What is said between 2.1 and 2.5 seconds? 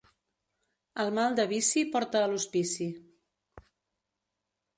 a